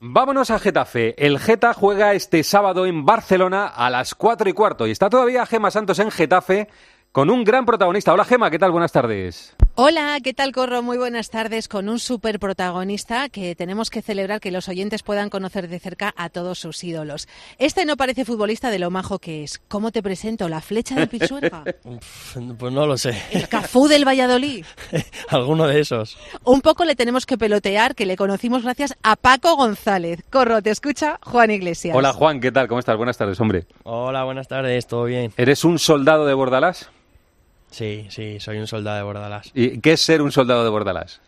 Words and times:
Vámonos 0.00 0.52
a 0.52 0.60
Getafe. 0.60 1.16
El 1.18 1.40
Geta 1.40 1.74
juega 1.74 2.14
este 2.14 2.44
sábado 2.44 2.86
en 2.86 3.04
Barcelona 3.04 3.66
a 3.66 3.90
las 3.90 4.14
4 4.14 4.48
y 4.48 4.52
cuarto 4.52 4.86
y 4.86 4.92
está 4.92 5.10
todavía 5.10 5.44
Gema 5.44 5.72
Santos 5.72 5.98
en 5.98 6.12
Getafe 6.12 6.68
con 7.10 7.30
un 7.30 7.42
gran 7.42 7.66
protagonista. 7.66 8.12
Hola 8.12 8.24
Gema, 8.24 8.48
¿qué 8.48 8.60
tal? 8.60 8.70
Buenas 8.70 8.92
tardes. 8.92 9.56
Hola, 9.80 10.18
¿qué 10.24 10.34
tal 10.34 10.50
Corro? 10.50 10.82
Muy 10.82 10.98
buenas 10.98 11.30
tardes 11.30 11.68
con 11.68 11.88
un 11.88 12.00
super 12.00 12.40
protagonista 12.40 13.28
que 13.28 13.54
tenemos 13.54 13.90
que 13.90 14.02
celebrar 14.02 14.40
que 14.40 14.50
los 14.50 14.68
oyentes 14.68 15.04
puedan 15.04 15.30
conocer 15.30 15.68
de 15.68 15.78
cerca 15.78 16.12
a 16.16 16.30
todos 16.30 16.58
sus 16.58 16.82
ídolos. 16.82 17.28
Este 17.58 17.84
no 17.84 17.96
parece 17.96 18.24
futbolista 18.24 18.72
de 18.72 18.80
lo 18.80 18.90
majo 18.90 19.20
que 19.20 19.44
es. 19.44 19.60
¿Cómo 19.68 19.92
te 19.92 20.02
presento? 20.02 20.48
¿La 20.48 20.60
flecha 20.60 20.96
de 20.96 21.06
Pisuerga? 21.06 21.62
pues 22.58 22.72
no 22.72 22.86
lo 22.86 22.98
sé. 22.98 23.22
¿El 23.30 23.48
Cafú 23.48 23.86
del 23.86 24.04
Valladolid? 24.04 24.66
Alguno 25.28 25.68
de 25.68 25.78
esos. 25.78 26.18
Un 26.42 26.60
poco 26.60 26.84
le 26.84 26.96
tenemos 26.96 27.24
que 27.24 27.38
pelotear, 27.38 27.94
que 27.94 28.04
le 28.04 28.16
conocimos 28.16 28.64
gracias 28.64 28.96
a 29.04 29.14
Paco 29.14 29.54
González. 29.54 30.24
Corro, 30.28 30.60
te 30.60 30.70
escucha 30.70 31.20
Juan 31.22 31.52
Iglesias. 31.52 31.94
Hola 31.96 32.12
Juan, 32.12 32.40
¿qué 32.40 32.50
tal? 32.50 32.66
¿Cómo 32.66 32.80
estás? 32.80 32.96
Buenas 32.96 33.16
tardes, 33.16 33.38
hombre. 33.38 33.66
Hola, 33.84 34.24
buenas 34.24 34.48
tardes, 34.48 34.88
¿todo 34.88 35.04
bien? 35.04 35.32
¿Eres 35.36 35.64
un 35.64 35.78
soldado 35.78 36.26
de 36.26 36.34
Bordalás? 36.34 36.90
Sí, 37.70 38.06
sí, 38.10 38.40
soy 38.40 38.58
un 38.58 38.66
soldado 38.66 38.96
de 38.96 39.02
Bordalás. 39.02 39.50
¿Y 39.54 39.78
qué 39.80 39.92
es 39.92 40.00
ser 40.00 40.22
un 40.22 40.32
soldado 40.32 40.64
de 40.64 40.70
Bordalás? 40.70 41.20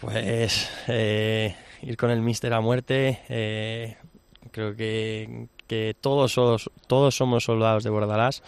Pues 0.00 0.70
eh, 0.88 1.54
ir 1.82 1.96
con 1.96 2.10
el 2.10 2.20
míster 2.20 2.52
a 2.54 2.60
muerte. 2.60 3.20
Eh, 3.28 3.96
creo 4.50 4.74
que, 4.74 5.46
que 5.66 5.94
todos, 6.00 6.32
somos, 6.32 6.70
todos 6.86 7.14
somos 7.14 7.44
soldados 7.44 7.84
de 7.84 7.90
Bordalás. 7.90 8.42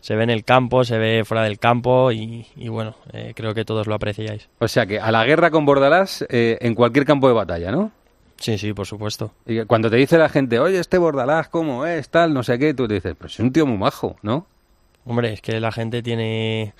Se 0.00 0.14
ve 0.14 0.24
en 0.24 0.30
el 0.30 0.44
campo, 0.44 0.84
se 0.84 0.98
ve 0.98 1.24
fuera 1.24 1.42
del 1.44 1.58
campo 1.58 2.12
y, 2.12 2.46
bueno, 2.68 2.96
eh, 3.12 3.32
creo 3.34 3.54
que 3.54 3.64
todos 3.64 3.86
lo 3.86 3.94
apreciáis. 3.94 4.48
O 4.58 4.68
sea 4.68 4.86
que 4.86 5.00
a 5.00 5.10
la 5.10 5.24
guerra 5.24 5.50
con 5.50 5.66
Bordalás 5.66 6.24
en 6.28 6.74
cualquier 6.74 7.04
campo 7.04 7.28
de 7.28 7.34
batalla, 7.34 7.70
¿no? 7.70 7.92
Sí, 8.40 8.56
sí, 8.56 8.72
por 8.72 8.86
supuesto. 8.86 9.32
Y 9.44 9.64
cuando 9.66 9.90
te 9.90 9.96
dice 9.96 10.16
la 10.16 10.30
gente, 10.30 10.58
oye, 10.58 10.78
este 10.78 10.96
Bordalás, 10.96 11.50
¿cómo 11.50 11.84
es? 11.84 12.08
Tal, 12.08 12.32
no 12.32 12.42
sé 12.42 12.58
qué, 12.58 12.72
tú 12.72 12.88
te 12.88 12.94
dices, 12.94 13.14
pero 13.16 13.28
es 13.28 13.38
un 13.38 13.52
tío 13.52 13.66
muy 13.66 13.76
majo, 13.76 14.16
¿no? 14.22 14.46
Hombre, 15.04 15.32
es 15.32 15.40
que 15.40 15.60
la 15.60 15.72
gente 15.72 16.02
tiene, 16.02 16.74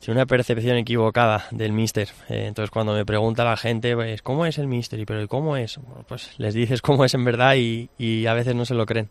tiene 0.00 0.18
una 0.18 0.26
percepción 0.26 0.76
equivocada 0.76 1.46
del 1.50 1.72
Mister. 1.72 2.08
Eh, 2.28 2.46
entonces, 2.46 2.70
cuando 2.70 2.94
me 2.94 3.04
pregunta 3.04 3.44
la 3.44 3.56
gente, 3.56 3.94
pues, 3.94 4.22
¿cómo 4.22 4.46
es 4.46 4.58
el 4.58 4.66
Mister? 4.66 4.98
¿Y 4.98 5.04
pero 5.04 5.28
cómo 5.28 5.56
es? 5.56 5.78
pues 6.08 6.30
les 6.38 6.54
dices 6.54 6.82
cómo 6.82 7.04
es 7.04 7.14
en 7.14 7.24
verdad 7.24 7.54
y, 7.56 8.26
a 8.26 8.34
veces 8.34 8.54
no 8.54 8.64
se 8.64 8.74
lo 8.74 8.86
creen. 8.86 9.10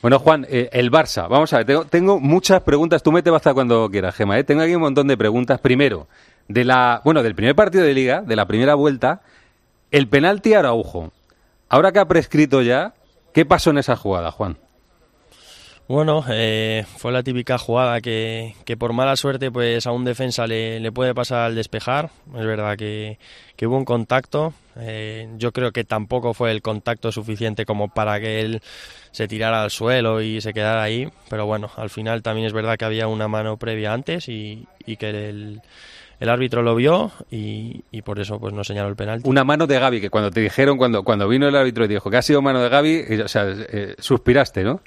Bueno, 0.00 0.18
Juan, 0.18 0.46
eh, 0.48 0.68
el 0.72 0.90
Barça. 0.90 1.28
Vamos 1.28 1.52
a 1.52 1.62
ver, 1.62 1.86
tengo, 1.86 2.18
muchas 2.18 2.62
preguntas. 2.62 3.02
Tú 3.02 3.12
me 3.12 3.22
te 3.22 3.30
basta 3.30 3.54
cuando 3.54 3.88
quieras, 3.90 4.14
Gema. 4.14 4.38
¿eh? 4.38 4.44
Tengo 4.44 4.62
aquí 4.62 4.74
un 4.74 4.82
montón 4.82 5.06
de 5.06 5.16
preguntas. 5.16 5.60
Primero, 5.60 6.08
de 6.48 6.64
la, 6.64 7.02
bueno, 7.04 7.22
del 7.22 7.34
primer 7.34 7.54
partido 7.54 7.84
de 7.84 7.94
Liga, 7.94 8.22
de 8.22 8.36
la 8.36 8.46
primera 8.46 8.74
vuelta, 8.74 9.20
el 9.90 10.08
penalti 10.08 10.54
a 10.54 10.60
Araujo. 10.60 11.12
Ahora 11.68 11.92
que 11.92 11.98
ha 12.00 12.08
prescrito 12.08 12.62
ya, 12.62 12.94
¿qué 13.32 13.46
pasó 13.46 13.70
en 13.70 13.78
esa 13.78 13.96
jugada, 13.96 14.30
Juan? 14.30 14.58
Bueno, 15.88 16.24
eh, 16.30 16.84
fue 16.96 17.12
la 17.12 17.22
típica 17.22 17.58
jugada 17.58 18.00
que, 18.00 18.54
que, 18.64 18.76
por 18.76 18.92
mala 18.92 19.16
suerte 19.16 19.50
pues 19.50 19.86
a 19.86 19.92
un 19.92 20.04
defensa 20.04 20.46
le, 20.46 20.80
le 20.80 20.92
puede 20.92 21.14
pasar 21.14 21.40
al 21.40 21.54
despejar. 21.54 22.10
Es 22.34 22.46
verdad 22.46 22.76
que, 22.76 23.18
que 23.56 23.66
hubo 23.66 23.76
un 23.76 23.84
contacto. 23.84 24.54
Eh, 24.76 25.28
yo 25.36 25.52
creo 25.52 25.72
que 25.72 25.84
tampoco 25.84 26.34
fue 26.34 26.50
el 26.50 26.62
contacto 26.62 27.12
suficiente 27.12 27.66
como 27.66 27.88
para 27.88 28.20
que 28.20 28.40
él 28.40 28.62
se 29.10 29.28
tirara 29.28 29.62
al 29.62 29.70
suelo 29.70 30.22
y 30.22 30.40
se 30.40 30.54
quedara 30.54 30.82
ahí. 30.82 31.10
Pero 31.28 31.46
bueno, 31.46 31.70
al 31.76 31.90
final 31.90 32.22
también 32.22 32.46
es 32.46 32.52
verdad 32.52 32.76
que 32.78 32.84
había 32.84 33.08
una 33.08 33.28
mano 33.28 33.56
previa 33.56 33.92
antes 33.92 34.28
y, 34.28 34.66
y 34.86 34.96
que 34.96 35.10
el, 35.10 35.60
el 36.20 36.28
árbitro 36.28 36.62
lo 36.62 36.76
vio 36.76 37.10
y, 37.30 37.84
y, 37.90 38.02
por 38.02 38.20
eso 38.20 38.38
pues 38.38 38.54
no 38.54 38.62
señaló 38.62 38.88
el 38.88 38.96
penalti. 38.96 39.28
Una 39.28 39.42
mano 39.42 39.66
de 39.66 39.78
Gaby, 39.78 40.00
que 40.00 40.10
cuando 40.10 40.30
te 40.30 40.40
dijeron, 40.40 40.78
cuando, 40.78 41.02
cuando 41.02 41.28
vino 41.28 41.48
el 41.48 41.56
árbitro 41.56 41.84
y 41.84 41.88
dijo 41.88 42.08
que 42.08 42.16
ha 42.16 42.22
sido 42.22 42.40
mano 42.40 42.62
de 42.62 42.68
Gaby, 42.68 43.20
o 43.22 43.28
sea, 43.28 43.46
eh, 43.48 43.96
suspiraste, 43.98 44.62
¿no? 44.62 44.80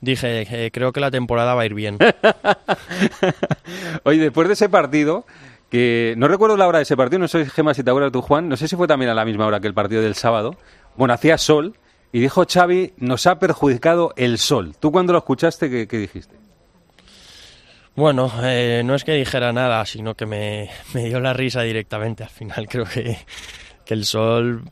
Dije, 0.00 0.66
eh, 0.66 0.70
creo 0.70 0.92
que 0.92 1.00
la 1.00 1.10
temporada 1.10 1.54
va 1.54 1.62
a 1.62 1.66
ir 1.66 1.74
bien. 1.74 1.98
Oye, 4.04 4.20
después 4.20 4.48
de 4.48 4.54
ese 4.54 4.68
partido, 4.68 5.26
que 5.70 6.14
no 6.16 6.28
recuerdo 6.28 6.56
la 6.56 6.66
hora 6.66 6.78
de 6.78 6.82
ese 6.82 6.96
partido, 6.96 7.18
no 7.18 7.28
sé, 7.28 7.46
Gemma, 7.46 7.74
si 7.74 7.82
te 7.82 7.90
acuerdas 7.90 8.12
tú, 8.12 8.22
Juan, 8.22 8.48
no 8.48 8.56
sé 8.56 8.68
si 8.68 8.76
fue 8.76 8.86
también 8.86 9.10
a 9.10 9.14
la 9.14 9.24
misma 9.24 9.46
hora 9.46 9.60
que 9.60 9.66
el 9.66 9.74
partido 9.74 10.02
del 10.02 10.14
sábado. 10.14 10.56
Bueno, 10.96 11.14
hacía 11.14 11.38
sol 11.38 11.76
y 12.12 12.20
dijo 12.20 12.44
Xavi, 12.48 12.94
nos 12.98 13.26
ha 13.26 13.38
perjudicado 13.38 14.12
el 14.16 14.38
sol. 14.38 14.74
¿Tú 14.78 14.92
cuando 14.92 15.12
lo 15.12 15.18
escuchaste, 15.18 15.86
qué, 15.86 15.98
dijiste? 15.98 16.36
Bueno, 17.94 18.30
eh, 18.42 18.82
no 18.84 18.94
es 18.94 19.04
que 19.04 19.12
dijera 19.12 19.52
nada, 19.52 19.84
sino 19.86 20.14
que 20.14 20.26
me, 20.26 20.70
dio 20.94 21.20
la 21.20 21.32
risa 21.32 21.62
directamente. 21.62 22.22
Al 22.22 22.30
final 22.30 22.68
creo 22.68 22.84
que, 22.84 23.18
que 23.84 23.94
el 23.94 24.04
sol, 24.04 24.62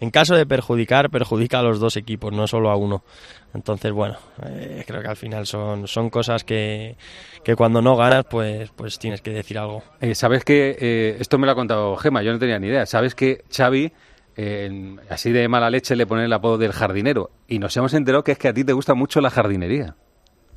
en 0.00 0.10
caso 0.10 0.34
de 0.34 0.44
perjudicar, 0.46 1.10
perjudica 1.10 1.60
a 1.60 1.62
los 1.62 1.80
dos 1.80 1.96
equipos, 1.96 2.32
no 2.32 2.46
solo 2.46 2.70
a 2.70 2.76
uno. 2.76 3.02
Entonces, 3.54 3.92
bueno, 3.92 4.16
eh, 4.44 4.84
creo 4.86 5.00
que 5.00 5.08
al 5.08 5.16
final 5.16 5.46
son, 5.46 5.88
son 5.88 6.10
cosas 6.10 6.44
que, 6.44 6.96
que, 7.42 7.56
cuando 7.56 7.80
no 7.80 7.96
ganas, 7.96 8.24
pues, 8.28 8.70
pues 8.76 8.98
tienes 8.98 9.22
que 9.22 9.30
decir 9.30 9.58
algo. 9.58 9.82
Eh, 10.00 10.14
Sabes 10.14 10.44
que, 10.44 10.76
eh, 10.78 11.16
esto 11.20 11.38
me 11.38 11.46
lo 11.46 11.52
ha 11.52 11.54
contado 11.54 11.96
Gema, 11.96 12.22
yo 12.22 12.32
no 12.32 12.38
tenía 12.38 12.58
ni 12.58 12.66
idea. 12.66 12.84
Sabes 12.84 13.14
que 13.14 13.44
Xavi, 13.50 13.92
así 15.08 15.32
de 15.32 15.48
mala 15.48 15.70
leche, 15.70 15.96
le 15.96 16.06
pone 16.06 16.24
el 16.26 16.32
apodo 16.32 16.58
del 16.58 16.72
jardinero. 16.72 17.30
Y 17.48 17.58
nos 17.58 17.74
hemos 17.76 17.94
enterado 17.94 18.22
que 18.22 18.32
es 18.32 18.38
que 18.38 18.48
a 18.48 18.52
ti 18.52 18.64
te 18.64 18.74
gusta 18.74 18.92
mucho 18.94 19.20
la 19.22 19.30
jardinería. 19.30 19.94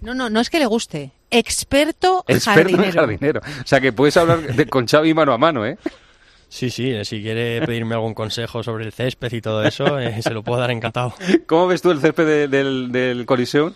No, 0.01 0.13
no, 0.13 0.29
no 0.29 0.39
es 0.39 0.49
que 0.49 0.59
le 0.59 0.65
guste. 0.65 1.11
Experto, 1.29 2.23
Experto 2.27 2.71
jardinero. 2.71 3.01
jardinero. 3.01 3.41
O 3.63 3.67
sea 3.67 3.79
que 3.79 3.93
puedes 3.93 4.17
hablar 4.17 4.39
con 4.69 4.87
Xavi 4.87 5.13
mano 5.13 5.31
a 5.33 5.37
mano, 5.37 5.65
¿eh? 5.65 5.77
Sí, 6.49 6.71
sí, 6.71 6.89
eh, 6.91 7.05
si 7.05 7.21
quiere 7.21 7.61
pedirme 7.65 7.93
algún 7.93 8.15
consejo 8.15 8.63
sobre 8.63 8.85
el 8.85 8.91
césped 8.91 9.31
y 9.31 9.39
todo 9.39 9.63
eso, 9.63 9.99
eh, 9.99 10.21
se 10.21 10.31
lo 10.31 10.43
puedo 10.43 10.59
dar 10.59 10.71
encantado. 10.71 11.13
¿Cómo 11.45 11.67
ves 11.67 11.81
tú 11.81 11.91
el 11.91 12.01
césped 12.01 12.49
del, 12.49 12.91
del 12.91 13.25
Coliseum? 13.25 13.73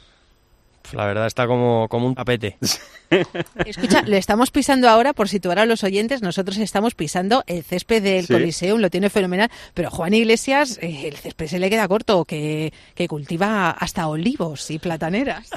Pues 0.82 0.96
la 0.96 1.06
verdad 1.06 1.28
está 1.28 1.48
como, 1.48 1.88
como 1.88 2.08
un 2.08 2.16
tapete. 2.16 2.58
Escucha, 3.66 4.02
le 4.02 4.18
estamos 4.18 4.52
pisando 4.52 4.90
ahora, 4.90 5.14
por 5.14 5.30
situar 5.30 5.60
a 5.60 5.66
los 5.66 5.84
oyentes, 5.84 6.22
nosotros 6.22 6.58
estamos 6.58 6.94
pisando 6.94 7.44
el 7.48 7.64
césped 7.64 8.04
del 8.04 8.28
Coliseum, 8.28 8.82
lo 8.82 8.90
tiene 8.90 9.10
fenomenal, 9.10 9.50
pero 9.74 9.90
Juan 9.90 10.14
Iglesias, 10.14 10.80
eh, 10.82 11.08
el 11.08 11.16
césped 11.16 11.48
se 11.48 11.60
le 11.60 11.70
queda 11.70 11.88
corto, 11.88 12.26
que, 12.26 12.74
que 12.96 13.08
cultiva 13.08 13.70
hasta 13.72 14.08
olivos 14.08 14.70
y 14.72 14.80
plataneras. 14.80 15.50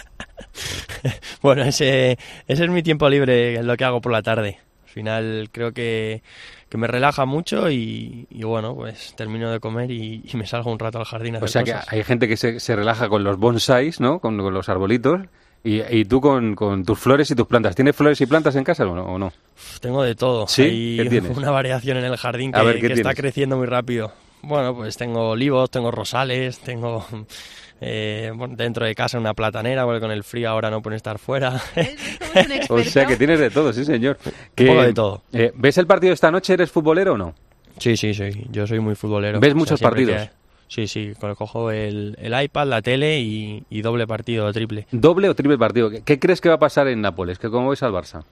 bueno, 1.43 1.65
ese, 1.65 2.19
ese 2.47 2.65
es 2.65 2.71
mi 2.71 2.85
tiempo 2.85 3.09
libre, 3.09 3.63
lo 3.65 3.77
que 3.77 3.85
hago 3.85 4.01
por 4.01 4.13
la 4.13 4.23
tarde. 4.23 4.61
Al 4.85 4.91
final 4.91 5.49
creo 5.51 5.73
que 5.73 6.23
que 6.69 6.79
me 6.79 6.87
relaja 6.87 7.25
mucho 7.25 7.71
y, 7.71 8.27
bueno, 8.43 8.75
pues 8.75 9.15
termino 9.17 9.51
de 9.51 9.61
comer 9.61 9.91
y, 9.91 10.23
me 10.35 10.47
salgo 10.47 10.71
un 10.71 10.79
rato 10.79 10.99
al 10.99 11.05
jardín 11.05 11.37
a 11.37 11.39
O 11.39 11.49
sea 11.49 11.63
que 11.63 11.75
hay 11.87 12.03
gente 12.03 12.29
que 12.29 12.37
se, 12.37 12.61
se, 12.61 12.75
relaja 12.75 13.09
con 13.09 13.25
los 13.25 13.39
bonsais, 13.39 14.01
¿no? 14.01 14.19
Con, 14.19 14.37
los 14.37 14.69
arbolitos. 14.69 15.21
Y, 15.65 16.05
tú 16.05 16.21
con, 16.21 16.85
tus 16.85 16.99
flores 16.99 17.31
y 17.31 17.35
tus 17.35 17.47
plantas. 17.47 17.75
¿Tienes 17.75 17.97
flores 17.97 18.21
y 18.21 18.27
plantas 18.27 18.55
en 18.57 18.65
casa 18.65 18.87
o 18.87 19.19
no? 19.19 19.33
Tengo 19.81 20.03
de 20.03 20.15
todo. 20.15 20.47
¿Sí? 20.47 20.99
Hay 21.01 21.19
una 21.37 21.51
variación 21.51 21.97
en 21.99 22.05
el 22.05 22.17
jardín 22.17 22.53
que, 22.53 22.81
que 22.81 22.93
está 22.93 23.15
creciendo 23.15 23.57
muy 23.57 23.67
rápido. 23.67 24.13
Bueno, 24.43 24.77
pues 24.77 24.97
tengo 24.97 25.31
olivos, 25.31 25.71
tengo 25.71 25.91
rosales, 25.91 26.61
tengo 26.61 27.05
eh, 27.81 28.33
dentro 28.51 28.87
de 28.87 28.95
casa 28.95 29.19
una 29.19 29.35
platanera, 29.35 29.85
porque 29.85 30.01
con 30.01 30.11
el 30.11 30.25
frío 30.25 30.51
ahora 30.51 30.71
no 30.71 30.83
puede 30.83 30.97
estar 30.97 31.19
fuera. 31.19 31.61
o 32.69 32.83
sea 32.83 33.07
que 33.07 33.17
tienes 33.17 33.39
de 33.39 33.51
todo, 33.51 33.73
sí 33.73 33.85
señor. 33.85 34.19
Un 34.59 34.67
poco 34.67 34.83
de 34.83 34.93
todo. 34.95 35.23
Eh, 35.33 35.53
¿Ves 35.55 35.79
el 35.79 35.87
partido 35.87 36.13
esta 36.13 36.31
noche? 36.31 36.55
¿Eres 36.55 36.71
futbolero 36.71 37.15
o 37.15 37.19
no? 37.19 37.35
Sí, 37.79 37.97
sí, 37.97 38.15
sí. 38.15 38.31
Yo 38.51 38.67
soy 38.67 38.81
muy 38.81 38.95
futbolero. 38.95 39.41
¿Ves 39.41 39.55
muchos 39.55 39.81
partidos? 39.81 40.31
Sí, 40.69 40.89
sí, 40.89 41.13
cojo 41.39 41.71
el, 41.71 42.17
el 42.21 42.43
iPad, 42.43 42.67
la 42.67 42.83
tele 42.83 43.21
y, 43.21 43.83
doble 43.83 44.07
partido 44.07 44.47
o 44.47 44.53
triple. 44.53 44.87
¿Doble 44.91 45.29
o 45.29 45.35
triple 45.35 45.59
partido? 45.59 45.91
¿Qué, 46.05 46.19
crees 46.19 46.41
que 46.41 46.49
va 46.49 46.57
a 46.57 46.59
pasar 46.59 46.89
en 46.89 47.01
Nápoles? 47.01 47.39
¿Que 47.39 47.49
¿Cómo 47.51 47.71
ves 47.71 47.83
al 47.83 47.93
Barça? 47.93 48.25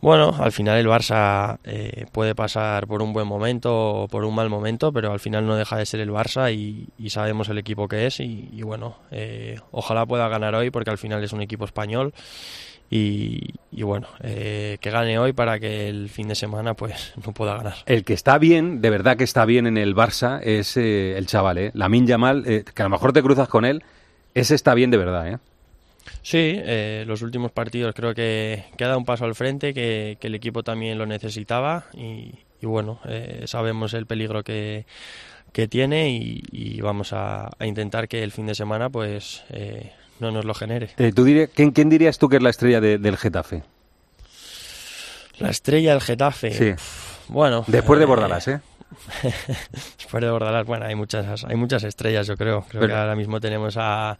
Bueno, 0.00 0.34
al 0.38 0.52
final 0.52 0.78
el 0.78 0.86
Barça 0.86 1.58
eh, 1.64 2.06
puede 2.12 2.34
pasar 2.34 2.86
por 2.86 3.02
un 3.02 3.12
buen 3.12 3.26
momento 3.26 3.74
o 3.74 4.08
por 4.08 4.24
un 4.24 4.34
mal 4.34 4.50
momento, 4.50 4.92
pero 4.92 5.12
al 5.12 5.20
final 5.20 5.46
no 5.46 5.56
deja 5.56 5.78
de 5.78 5.86
ser 5.86 6.00
el 6.00 6.10
Barça 6.10 6.52
y, 6.52 7.08
sabemos 7.08 7.48
el 7.48 7.58
equipo 7.58 7.88
que 7.88 8.06
es 8.06 8.20
y, 8.20 8.60
bueno, 8.62 8.98
eh, 9.10 9.58
ojalá 9.70 10.04
pueda 10.04 10.28
ganar 10.28 10.54
hoy 10.54 10.70
porque 10.70 10.90
al 10.90 10.98
final 10.98 11.24
es 11.24 11.32
un 11.32 11.40
equipo 11.40 11.64
español 11.64 12.12
y, 12.90 13.54
bueno, 13.72 14.06
eh, 14.22 14.76
que 14.80 14.90
gane 14.90 15.18
hoy 15.18 15.32
para 15.32 15.58
que 15.58 15.88
el 15.88 16.10
fin 16.10 16.28
de 16.28 16.34
semana 16.34 16.74
pues 16.74 17.14
no 17.26 17.32
pueda 17.32 17.56
ganar. 17.56 17.76
El 17.86 18.04
que 18.04 18.12
está 18.12 18.38
bien, 18.38 18.82
de 18.82 18.90
verdad 18.90 19.16
que 19.16 19.24
está 19.24 19.46
bien 19.46 19.66
en 19.66 19.78
el 19.78 19.96
Barça 19.96 20.40
es 20.42 20.76
el 20.76 21.26
chaval, 21.26 21.58
¿eh? 21.58 21.70
La 21.74 21.88
Minja 21.88 22.18
Mal, 22.18 22.44
que 22.44 22.82
a 22.82 22.84
lo 22.84 22.90
mejor 22.90 23.14
te 23.14 23.22
cruzas 23.22 23.48
con 23.48 23.64
él, 23.64 23.82
ese 24.34 24.54
está 24.54 24.74
bien 24.74 24.90
de 24.90 24.98
verdad, 24.98 25.26
¿eh? 25.26 25.38
Sí, 26.22 26.38
eh, 26.40 27.04
los 27.06 27.22
últimos 27.22 27.52
partidos 27.52 27.94
creo 27.94 28.14
que, 28.14 28.64
que, 28.76 28.84
ha 28.84 28.88
dado 28.88 28.98
un 28.98 29.04
paso 29.04 29.24
al 29.24 29.34
frente, 29.34 29.72
que, 29.74 30.18
el 30.20 30.34
equipo 30.34 30.62
también 30.62 30.98
lo 30.98 31.06
necesitaba 31.06 31.84
y, 31.94 32.32
bueno, 32.62 33.00
eh, 33.08 33.44
sabemos 33.46 33.94
el 33.94 34.06
peligro 34.06 34.42
que, 34.42 34.86
que 35.52 35.68
tiene 35.68 36.10
y, 36.10 36.80
vamos 36.80 37.12
a, 37.12 37.50
intentar 37.60 38.08
que 38.08 38.22
el 38.22 38.32
fin 38.32 38.46
de 38.46 38.54
semana 38.54 38.90
pues 38.90 39.44
eh, 39.50 39.92
no 40.20 40.30
nos 40.30 40.44
lo 40.44 40.54
genere. 40.54 40.88
¿tú 41.14 41.24
¿quién, 41.54 41.70
¿quién, 41.70 41.88
dirías 41.88 42.18
tú 42.18 42.28
que 42.28 42.36
es 42.36 42.42
la 42.42 42.50
estrella 42.50 42.80
del 42.80 43.16
Getafe? 43.16 43.62
La 45.38 45.50
estrella 45.50 45.92
del 45.92 46.00
Getafe. 46.00 46.50
Sí. 46.50 46.82
bueno. 47.28 47.64
Después 47.66 48.00
de 48.00 48.06
Bordalás, 48.06 48.48
¿eh? 48.48 48.60
Después 49.98 50.22
de 50.22 50.30
Bordalás, 50.30 50.66
bueno, 50.66 50.86
hay 50.86 50.94
muchas, 50.94 51.44
hay 51.44 51.56
muchas 51.56 51.84
estrellas, 51.84 52.26
yo 52.26 52.36
creo. 52.36 52.64
Creo 52.68 52.86
que 52.86 52.92
ahora 52.92 53.14
mismo 53.14 53.40
tenemos 53.40 53.76
a, 53.78 54.18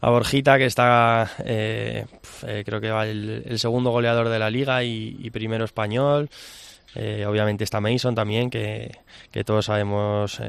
a 0.00 0.10
Borjita, 0.10 0.58
que 0.58 0.66
está, 0.66 1.30
eh, 1.44 2.04
eh, 2.46 2.62
creo 2.64 2.80
que 2.80 2.90
va 2.90 3.06
el, 3.06 3.58
segundo 3.58 3.90
goleador 3.90 4.28
de 4.28 4.38
la 4.38 4.50
liga 4.50 4.84
y, 4.84 5.30
primero 5.30 5.64
español. 5.64 6.28
Eh, 6.94 7.24
obviamente 7.26 7.64
está 7.64 7.80
Mason 7.80 8.14
también, 8.14 8.50
que, 8.50 8.98
que 9.30 9.44
todos 9.44 9.66
sabemos 9.66 10.40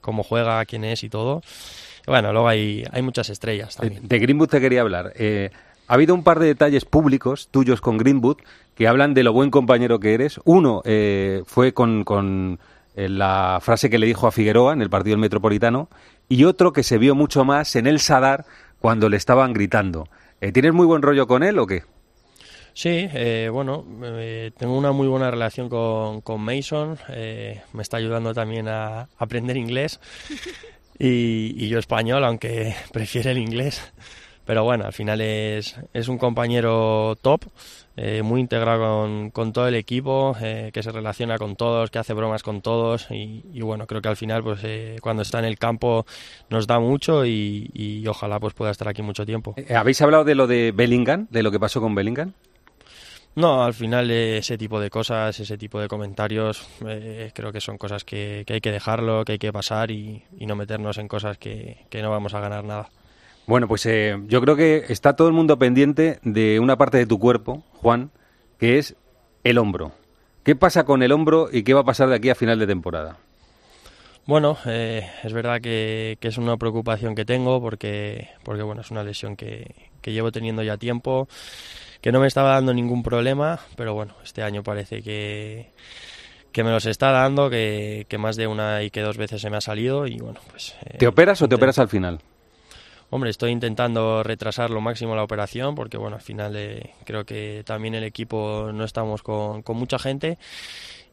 cómo 0.00 0.22
juega, 0.22 0.64
quién 0.66 0.84
es 0.84 1.04
y 1.04 1.08
todo. 1.08 1.42
bueno, 2.06 2.32
luego 2.32 2.48
hay, 2.48 2.84
hay 2.90 3.02
muchas 3.02 3.30
estrellas 3.30 3.76
también. 3.76 4.06
De, 4.06 4.18
Greenwood 4.18 4.48
te 4.48 4.60
quería 4.60 4.82
hablar. 4.82 5.12
ha 5.16 5.94
habido 5.94 6.14
un 6.14 6.24
par 6.24 6.38
de 6.38 6.46
detalles 6.46 6.84
públicos 6.84 7.48
tuyos 7.50 7.80
con 7.80 7.96
Greenwood 7.98 8.38
que 8.74 8.88
hablan 8.88 9.14
de 9.14 9.22
lo 9.22 9.32
buen 9.32 9.50
compañero 9.50 10.00
que 10.00 10.14
eres. 10.14 10.40
Uno 10.44 10.82
fue 11.46 11.72
con, 11.72 12.04
con 12.04 12.58
la 12.96 13.58
frase 13.60 13.90
que 13.90 13.98
le 13.98 14.06
dijo 14.06 14.26
a 14.26 14.32
Figueroa 14.32 14.72
en 14.72 14.82
el 14.82 14.90
partido 14.90 15.14
del 15.14 15.20
Metropolitano 15.20 15.88
y 16.28 16.44
otro 16.44 16.72
que 16.72 16.82
se 16.82 16.98
vio 16.98 17.14
mucho 17.14 17.44
más 17.44 17.76
en 17.76 17.86
el 17.86 18.00
Sadar 18.00 18.44
cuando 18.84 19.08
le 19.08 19.16
estaban 19.16 19.54
gritando. 19.54 20.10
Eh, 20.42 20.52
¿Tienes 20.52 20.74
muy 20.74 20.84
buen 20.84 21.00
rollo 21.00 21.26
con 21.26 21.42
él 21.42 21.58
o 21.58 21.66
qué? 21.66 21.84
Sí, 22.74 23.08
eh, 23.14 23.48
bueno, 23.50 23.82
eh, 24.02 24.50
tengo 24.58 24.76
una 24.76 24.92
muy 24.92 25.08
buena 25.08 25.30
relación 25.30 25.70
con, 25.70 26.20
con 26.20 26.42
Mason, 26.42 26.98
me 27.08 27.82
está 27.82 27.96
ayudando 27.96 28.34
también 28.34 28.68
a 28.68 29.08
aprender 29.16 29.56
inglés 29.56 30.00
y, 30.98 31.54
y, 31.56 31.68
yo 31.68 31.78
español, 31.78 32.24
aunque 32.24 32.74
prefiere 32.92 33.30
el 33.30 33.38
inglés. 33.38 33.90
Pero 34.44 34.64
bueno, 34.64 34.84
al 34.84 34.92
final 34.92 35.20
es, 35.20 35.76
es 35.92 36.08
un 36.08 36.18
compañero 36.18 37.16
top, 37.22 37.44
eh, 37.96 38.22
muy 38.22 38.40
integrado 38.40 39.30
con, 39.32 39.52
todo 39.52 39.68
el 39.68 39.76
equipo, 39.76 40.36
eh, 40.40 40.70
que 40.72 40.82
se 40.82 40.90
relaciona 40.90 41.38
con 41.38 41.54
todos, 41.54 41.90
que 41.90 42.00
hace 42.00 42.12
bromas 42.12 42.42
con 42.42 42.60
todos 42.60 43.06
y, 43.10 43.60
bueno, 43.60 43.86
creo 43.86 44.02
que 44.02 44.08
al 44.08 44.16
final 44.16 44.42
pues 44.42 44.60
eh, 44.64 44.96
cuando 45.00 45.22
está 45.22 45.38
en 45.38 45.44
el 45.44 45.58
campo 45.58 46.04
nos 46.50 46.66
da 46.66 46.80
mucho 46.80 47.24
y, 47.24 48.04
ojalá 48.08 48.40
pues 48.40 48.52
pueda 48.52 48.70
estar 48.70 48.88
aquí 48.88 49.00
mucho 49.00 49.24
tiempo. 49.24 49.54
¿Habéis 49.74 50.02
hablado 50.02 50.24
de 50.24 50.34
lo 50.34 50.46
de 50.46 50.72
Bellingham, 50.72 51.26
de 51.30 51.42
lo 51.42 51.50
que 51.50 51.60
pasó 51.60 51.80
con 51.80 51.94
Bellingham? 51.94 52.32
No, 53.36 53.64
al 53.64 53.74
final 53.74 54.10
ese 54.10 54.58
tipo 54.58 54.78
de 54.78 54.90
cosas, 54.90 55.38
ese 55.40 55.56
tipo 55.56 55.80
de 55.80 55.88
comentarios, 55.88 56.66
creo 57.32 57.52
que 57.52 57.60
son 57.60 57.78
cosas 57.78 58.04
que, 58.04 58.44
hay 58.48 58.60
que 58.60 58.70
dejarlo, 58.70 59.24
que 59.24 59.32
hay 59.32 59.38
que 59.38 59.52
pasar 59.52 59.90
y, 59.90 60.22
no 60.40 60.56
meternos 60.56 60.98
en 60.98 61.08
cosas 61.08 61.38
que, 61.38 61.86
que 61.88 62.02
no 62.02 62.10
vamos 62.10 62.34
a 62.34 62.40
ganar 62.40 62.64
nada. 62.64 62.90
Bueno, 63.46 63.68
pues 63.68 63.84
eh, 63.86 64.16
yo 64.26 64.40
creo 64.40 64.56
que 64.56 64.84
está 64.88 65.16
todo 65.16 65.28
el 65.28 65.34
mundo 65.34 65.58
pendiente 65.58 66.18
de 66.22 66.60
una 66.60 66.76
parte 66.76 66.96
de 66.96 67.06
tu 67.06 67.18
cuerpo, 67.18 67.62
Juan, 67.74 68.10
que 68.58 68.78
es 68.78 68.96
el 69.42 69.58
hombro. 69.58 69.92
¿Qué 70.42 70.56
pasa 70.56 70.84
con 70.84 71.02
el 71.02 71.12
hombro 71.12 71.48
y 71.52 71.62
qué 71.62 71.74
va 71.74 71.80
a 71.80 71.84
pasar 71.84 72.08
de 72.08 72.16
aquí 72.16 72.30
a 72.30 72.34
final 72.34 72.58
de 72.58 72.66
temporada? 72.66 73.18
Bueno, 74.26 74.56
eh, 74.64 75.06
es 75.22 75.32
verdad 75.34 75.60
que, 75.60 76.16
es 76.20 76.38
una 76.38 76.56
preocupación 76.56 77.14
que 77.14 77.26
tengo 77.26 77.60
porque, 77.60 78.28
porque 78.42 78.62
bueno, 78.62 78.80
es 78.80 78.90
una 78.90 79.04
lesión 79.04 79.36
que, 79.36 79.90
llevo 80.02 80.32
teniendo 80.32 80.62
ya 80.62 80.78
tiempo, 80.78 81.28
que 82.00 82.12
no 82.12 82.20
me 82.20 82.26
estaba 82.26 82.52
dando 82.52 82.72
ningún 82.72 83.02
problema, 83.02 83.60
pero 83.76 83.92
bueno, 83.92 84.14
este 84.22 84.42
año 84.42 84.62
parece 84.62 85.02
que, 85.02 85.72
que 86.52 86.64
me 86.64 86.70
los 86.70 86.86
está 86.86 87.10
dando, 87.10 87.50
que, 87.50 88.06
más 88.18 88.36
de 88.36 88.46
una 88.46 88.82
y 88.82 88.90
que 88.90 89.02
dos 89.02 89.18
veces 89.18 89.42
se 89.42 89.50
me 89.50 89.58
ha 89.58 89.60
salido 89.60 90.06
y 90.06 90.16
bueno, 90.16 90.40
pues... 90.50 90.74
¿Te 90.98 91.06
operas 91.06 91.42
o 91.42 91.48
te 91.48 91.56
operas 91.56 91.78
al 91.78 91.88
final? 91.88 92.20
Hombre, 93.10 93.30
estoy 93.30 93.52
intentando 93.52 94.22
retrasar 94.22 94.70
lo 94.70 94.80
máximo 94.80 95.14
la 95.14 95.22
operación 95.22 95.74
porque, 95.74 95.96
bueno, 95.96 96.16
al 96.16 96.22
final 96.22 96.54
eh, 96.56 96.94
creo 97.04 97.24
que 97.24 97.62
también 97.64 97.94
el 97.94 98.04
equipo 98.04 98.70
no 98.72 98.84
estamos 98.84 99.22
con, 99.22 99.62
mucha 99.68 99.98
gente 99.98 100.38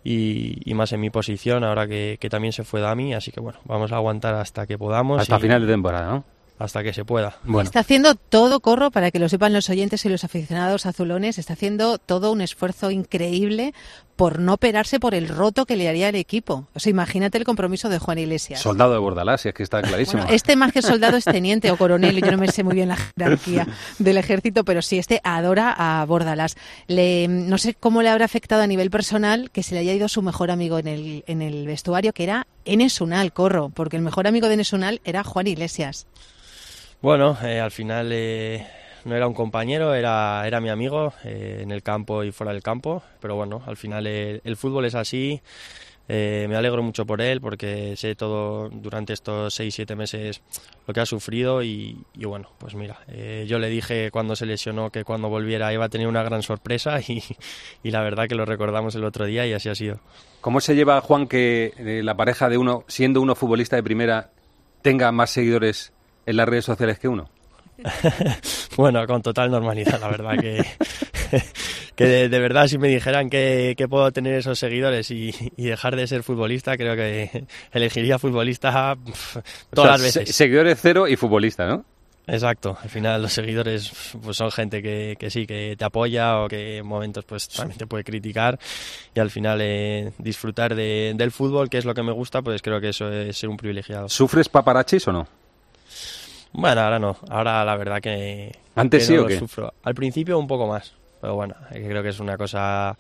y, 0.04 0.74
más 0.74 0.92
en 0.94 1.00
mi 1.00 1.10
posición 1.10 1.64
ahora 1.64 1.88
que, 1.88 2.18
que, 2.20 2.30
también 2.30 2.54
se 2.54 2.64
fue 2.64 2.82
Dami, 2.82 3.14
así 3.14 3.32
que, 3.32 3.40
bueno, 3.40 3.60
vamos 3.66 3.92
a 3.92 3.98
aguantar 3.98 4.34
hasta 4.36 4.66
que 4.66 4.78
podamos. 4.78 5.22
Hasta 5.22 5.40
final 5.40 5.62
de 5.66 5.72
temporada, 5.72 6.12
¿no? 6.12 6.26
hasta 6.62 6.84
que 6.84 6.94
se 6.94 7.04
pueda. 7.04 7.36
Está 7.62 7.80
haciendo 7.80 8.16
todo, 8.16 8.60
Corro, 8.60 8.92
para 8.92 9.10
que 9.10 9.20
lo 9.20 9.30
sepan 9.30 9.52
los 9.52 9.70
oyentes 9.70 10.06
y 10.06 10.10
los 10.10 10.24
aficionados 10.24 10.86
azulones, 10.86 11.40
está 11.40 11.54
haciendo 11.54 11.98
todo 11.98 12.32
un 12.32 12.42
esfuerzo 12.42 12.92
increíble 12.92 13.74
por 14.22 14.38
no 14.38 14.54
operarse 14.54 15.00
por 15.00 15.16
el 15.16 15.28
roto 15.28 15.66
que 15.66 15.76
le 15.76 15.90
haría 15.90 16.08
el 16.08 16.14
equipo. 16.14 16.68
O 16.76 16.80
sea, 16.80 16.92
imagínate 16.92 17.40
el 17.40 17.44
compromiso 17.44 17.90
de 17.90 17.98
Juan 17.98 18.20
Iglesias. 18.20 18.60
Soldado 18.60 18.94
de 18.94 19.00
Bordalás, 19.00 19.48
es 19.48 19.54
que 19.56 19.64
está 19.64 19.82
clarísimo. 19.82 20.24
este 20.30 20.56
más 20.56 20.72
que 20.72 20.84
soldado 20.84 21.18
es 21.18 21.26
teniente 21.26 21.72
o 21.72 21.76
coronel, 21.76 22.22
yo 22.22 22.30
no 22.30 22.38
me 22.38 22.48
sé 22.48 22.64
muy 22.64 22.76
bien 22.76 22.90
la 22.90 22.98
jerarquía 22.98 23.68
del 23.98 24.18
ejército, 24.18 24.64
pero 24.64 24.84
sí, 24.84 25.00
este 25.00 25.22
adora 25.24 25.74
a 25.76 26.06
Bordalás. 26.06 26.56
Le, 26.86 27.28
no 27.30 27.58
sé 27.58 27.74
cómo 27.74 28.04
le 28.04 28.10
habrá 28.10 28.26
afectado 28.26 28.62
a 28.62 28.68
nivel 28.68 28.92
personal 28.92 29.50
que 29.50 29.64
se 29.64 29.74
le 29.74 29.80
haya 29.80 29.94
ido 29.94 30.08
su 30.08 30.22
mejor 30.22 30.52
amigo 30.52 30.78
en 30.78 30.88
el, 30.88 31.24
en 31.26 31.42
el 31.42 31.66
vestuario, 31.66 32.14
que 32.14 32.22
era 32.22 32.46
Enes 32.64 33.02
Unal, 33.02 33.34
Corro, 33.34 33.70
porque 33.70 33.98
el 33.98 34.04
mejor 34.04 34.28
amigo 34.28 34.50
de 34.50 34.54
Enes 34.54 34.72
Unal 34.72 35.02
era 35.04 35.24
Juan 35.24 35.48
Iglesias. 35.48 36.06
Bueno, 37.02 37.36
eh, 37.42 37.60
al 37.60 37.72
final 37.72 38.12
eh, 38.12 38.68
no 39.06 39.16
era 39.16 39.28
un 39.28 39.34
compañero, 39.34 39.94
era, 39.94 40.44
era 40.46 40.62
mi 40.62 40.70
amigo 40.70 41.14
eh, 41.24 41.60
en 41.62 41.72
el 41.72 41.84
campo 41.84 42.24
y 42.24 42.32
fuera 42.32 42.54
del 42.54 42.62
campo, 42.62 43.04
pero 43.20 43.36
bueno, 43.36 43.62
al 43.66 43.78
final 43.78 44.08
el 44.08 44.58
fútbol 44.58 44.86
es 44.86 44.96
así. 44.96 45.42
me 46.08 46.56
alegro 46.56 46.84
mucho 46.84 47.06
por 47.06 47.22
él 47.22 47.40
porque 47.40 47.96
sé 47.96 48.16
todo 48.16 48.70
durante 48.70 49.14
estos 49.14 49.58
6-7 49.60 49.96
meses 49.96 50.42
lo 50.86 50.94
que 50.94 51.00
ha 51.00 51.06
sufrido 51.06 51.64
y, 51.64 52.04
bueno, 52.16 52.50
pues 52.58 52.76
mira, 52.76 53.00
yo 53.48 53.60
le 53.60 53.70
dije 53.70 54.12
cuando 54.12 54.36
se 54.36 54.46
lesionó 54.46 54.90
que 54.90 55.04
cuando 55.04 55.30
volviera 55.30 55.72
iba 55.74 55.86
a 55.86 55.90
tener 55.90 56.08
una 56.08 56.24
gran 56.24 56.44
sorpresa 56.44 57.00
y, 57.00 57.24
la 57.84 58.02
verdad 58.02 58.28
que 58.28 58.36
lo 58.36 58.46
recordamos 58.46 58.96
el 58.96 59.06
otro 59.06 59.26
día 59.26 59.48
y 59.48 59.54
así 59.54 59.70
ha 59.70 59.76
sido. 59.76 60.00
¿Cómo 60.42 60.60
se 60.60 60.76
lleva, 60.76 61.00
Juan, 61.02 61.28
que 61.28 61.74
la 62.04 62.16
pareja 62.16 62.50
de 62.50 62.58
uno, 62.58 62.84
siendo 62.88 63.22
uno 63.22 63.36
futbolista 63.36 63.76
de 63.76 63.84
primera, 63.84 64.32
tenga 64.82 65.12
más 65.12 65.30
seguidores 65.30 65.94
en 66.26 66.38
las 66.38 66.48
redes 66.48 66.66
sociales 66.66 67.00
que 67.00 67.08
uno? 67.08 67.30
bueno, 68.78 69.06
con 69.08 69.22
total 69.22 69.52
normalidad, 69.52 70.00
la 70.00 70.08
verdad 70.08 70.38
que, 70.40 70.66
que 71.96 72.06
de, 72.30 72.40
verdad 72.40 72.68
si 72.68 72.78
me 72.78 72.88
dijeran 72.88 73.30
que, 73.30 73.76
puedo 73.90 74.12
tener 74.12 74.36
esos 74.36 74.60
seguidores 74.60 75.12
y, 75.12 75.34
dejar 75.58 75.96
de 75.96 76.08
ser 76.08 76.24
futbolista, 76.24 76.78
creo 76.78 76.96
que 76.96 77.46
elegiría 77.72 78.20
futbolista 78.20 78.98
todas 79.74 79.92
las 79.92 80.02
veces. 80.02 80.36
seguidores 80.36 80.80
cero 80.82 81.08
y 81.08 81.16
futbolista, 81.16 81.68
¿no? 81.68 81.86
Exacto, 82.28 82.78
al 82.82 82.90
final 82.90 83.22
los 83.22 83.34
seguidores 83.34 83.92
pues 84.24 84.38
son 84.38 84.52
gente 84.52 84.82
que, 84.82 85.30
sí, 85.30 85.48
que 85.48 85.76
te 85.78 85.84
apoya 85.84 86.40
o 86.40 86.48
que 86.48 86.78
en 86.78 86.86
momentos 86.86 87.26
pues 87.26 87.50
también 87.50 87.78
te 87.78 87.88
puede 87.88 88.04
criticar 88.04 88.60
y 89.14 89.20
al 89.20 89.32
final 89.32 89.60
eh, 89.62 90.14
disfrutar 90.20 90.76
del 90.76 91.32
fútbol, 91.32 91.70
que 91.70 91.80
es 91.80 91.86
lo 91.86 91.94
que 91.94 92.04
me 92.04 92.12
gusta, 92.12 92.42
pues 92.42 92.62
creo 92.62 92.80
que 92.80 92.90
eso 92.90 93.12
es 93.12 93.36
ser 93.36 93.50
un 93.50 93.58
privilegiado. 93.58 94.08
¿Sufres 94.08 94.50
paparachis 94.50 95.08
o 95.08 95.12
no? 95.12 95.41
Bueno, 96.54 96.82
ahora 96.82 97.00
no. 97.00 97.16
Ahora 97.30 97.64
la 97.66 97.76
verdad 97.78 98.02
que. 98.02 98.52
¿Antes 98.76 99.06
sí 99.06 99.18
o 99.18 99.26
qué? 99.26 99.40
Sufro. 99.40 99.74
Al 99.84 99.96
principio 99.96 100.38
un 100.38 100.48
poco 100.48 100.68
más. 100.68 100.94
Pero 101.22 101.36
bueno, 101.36 101.56
creo 101.70 102.02
que 102.02 102.10
es 102.10 102.20
una 102.20 102.36
cosa 102.36 102.98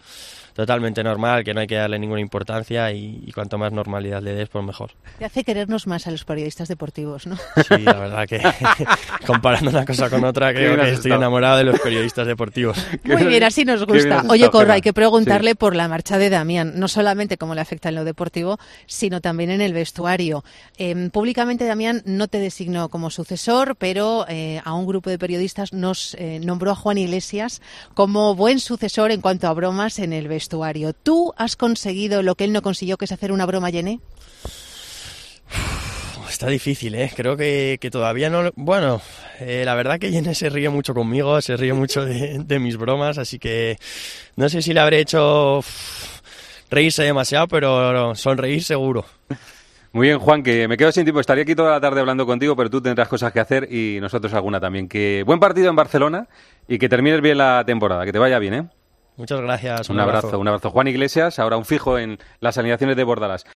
totalmente 0.53 1.03
normal, 1.03 1.43
que 1.43 1.53
no 1.53 1.61
hay 1.61 1.67
que 1.67 1.75
darle 1.75 1.97
ninguna 1.97 2.21
importancia 2.21 2.91
y, 2.91 3.31
cuanto 3.33 3.57
más 3.57 3.71
normalidad 3.71 4.21
le 4.21 4.33
des, 4.33 4.49
pues 4.49 4.63
mejor. 4.63 4.91
Te 5.17 5.25
hace 5.25 5.43
querernos 5.43 5.87
más 5.87 6.07
a 6.07 6.11
los 6.11 6.25
periodistas 6.25 6.67
deportivos, 6.67 7.25
¿no? 7.25 7.37
Sí, 7.55 7.77
la 7.83 7.93
verdad 7.93 8.27
que 8.27 8.41
comparando 9.25 9.69
una 9.71 9.85
cosa 9.85 10.09
con 10.09 10.23
otra, 10.23 10.53
creo 10.53 10.75
que 10.75 10.91
estoy 10.91 11.13
enamorado 11.13 11.57
de 11.57 11.63
los 11.63 11.79
periodistas 11.79 12.27
deportivos. 12.27 12.77
Muy 13.03 13.23
bien, 13.23 13.43
así 13.43 13.65
nos 13.65 13.85
gusta. 13.85 14.23
Oye, 14.29 14.49
Corra, 14.49 14.75
hay 14.75 14.81
que 14.81 14.93
preguntarle 14.93 15.55
por 15.55 15.75
la 15.75 15.87
marcha 15.87 16.17
de 16.17 16.29
Damián, 16.29 16.73
no 16.75 16.87
solamente 16.87 17.37
cómo 17.37 17.55
le 17.55 17.61
afecta 17.61 17.89
en 17.89 17.95
lo 17.95 18.03
deportivo, 18.03 18.59
sino 18.85 19.21
también 19.21 19.51
en 19.51 19.61
el 19.61 19.73
vestuario. 19.73 20.43
Em, 20.77 21.09
públicamente 21.09 21.65
Damián 21.65 22.01
no 22.05 22.27
te 22.27 22.39
designó 22.39 22.89
como 22.89 23.09
sucesor, 23.09 23.75
pero 23.77 24.25
eh, 24.27 24.61
a 24.63 24.73
un 24.73 24.85
grupo 24.85 25.09
de 25.09 25.17
periodistas 25.17 25.73
nos 25.73 26.15
eh, 26.15 26.39
nombró 26.43 26.71
a 26.71 26.75
Juan 26.75 26.97
Iglesias 26.97 27.61
como 27.93 28.10
buen 28.11 28.59
sucesor 28.59 29.11
en 29.11 29.21
cuanto 29.21 29.47
a 29.47 29.53
bromas 29.53 29.99
en 29.99 30.13
el 30.13 30.27
vestuario. 30.27 30.93
¿Tú 30.93 31.33
has 31.37 31.55
conseguido 31.55 32.21
lo 32.23 32.35
que 32.35 32.43
él 32.43 32.53
no 32.53 32.61
consiguió, 32.61 32.97
que 32.97 33.05
es 33.05 33.11
hacer 33.11 33.31
una 33.31 33.45
broma, 33.45 33.69
Yené? 33.69 33.99
Está 36.29 36.47
difícil, 36.47 36.95
¿eh? 36.95 37.11
Creo 37.15 37.35
que, 37.37 37.77
todavía 37.91 38.29
no... 38.29 38.51
Bueno, 38.55 39.01
eh, 39.39 39.63
la 39.65 39.75
verdad 39.75 39.99
que 39.99 40.11
Yené 40.11 40.33
se 40.33 40.49
ríe 40.49 40.69
mucho 40.69 40.93
conmigo, 40.93 41.41
se 41.41 41.57
ríe 41.57 41.73
mucho 41.73 42.05
de, 42.05 42.59
mis 42.59 42.77
bromas, 42.77 43.17
así 43.17 43.37
que 43.37 43.77
no 44.37 44.49
sé 44.49 44.61
si 44.61 44.73
le 44.73 44.79
habré 44.79 44.99
hecho 44.99 45.63
reírse 46.69 47.03
demasiado, 47.03 47.47
pero 47.47 48.15
sonreír 48.15 48.63
seguro. 48.63 49.05
Muy 49.93 50.07
bien, 50.07 50.19
Juan, 50.19 50.41
que 50.41 50.69
me 50.69 50.77
quedo 50.77 50.91
sin 50.91 51.03
tiempo. 51.03 51.19
Estaría 51.19 51.43
aquí 51.43 51.53
toda 51.53 51.71
la 51.71 51.81
tarde 51.81 51.99
hablando 51.99 52.25
contigo, 52.25 52.55
pero 52.55 52.69
tú 52.69 52.81
tendrás 52.81 53.09
cosas 53.09 53.33
que 53.33 53.41
hacer 53.41 53.67
y 53.71 53.99
nosotros 53.99 54.33
alguna 54.33 54.59
también. 54.59 54.87
Que 54.87 55.23
buen 55.25 55.39
partido 55.39 55.69
en 55.69 55.75
Barcelona 55.75 56.27
y 56.67 56.79
que 56.79 56.87
termines 56.87 57.21
bien 57.21 57.37
la 57.37 57.63
temporada. 57.65 58.05
Que 58.05 58.13
te 58.13 58.19
vaya 58.19 58.39
bien, 58.39 58.53
¿eh? 58.53 58.69
Muchas 59.17 59.41
gracias. 59.41 59.89
Un, 59.89 59.99
abrazo. 59.99 60.39
un 60.39 60.47
abrazo. 60.47 60.69
Juan 60.69 60.87
Iglesias, 60.87 61.37
ahora 61.39 61.57
un 61.57 61.65
fijo 61.65 61.99
en 61.99 62.19
las 62.39 62.57
alineaciones 62.57 62.95
de 62.95 63.03
Bordalas. 63.03 63.45